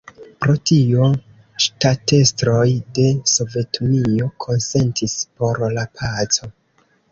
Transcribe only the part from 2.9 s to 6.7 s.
de Sovetunio konsentis por la paco.